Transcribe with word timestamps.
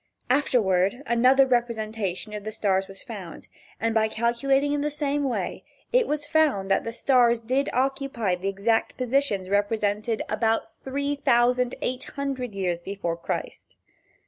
Afterward 0.31 1.03
another 1.05 1.45
representation 1.45 2.33
of 2.33 2.43
the 2.43 2.51
stars 2.51 2.87
was 2.87 3.03
found, 3.03 3.47
and 3.79 3.93
by 3.93 4.07
calculating 4.07 4.73
in 4.73 4.81
the 4.81 4.89
same 4.89 5.23
way, 5.25 5.63
it 5.93 6.07
was 6.07 6.25
found 6.25 6.71
that 6.71 6.83
the 6.83 6.91
stars 6.91 7.39
did 7.39 7.69
occupy 7.71 8.33
the 8.33 8.49
exact 8.49 8.97
positions 8.97 9.47
represented 9.47 10.23
about 10.27 10.73
three 10.75 11.17
thousand 11.17 11.75
eight 11.83 12.05
hundred 12.15 12.55
years 12.55 12.81
before 12.81 13.15
Christ. 13.15 13.75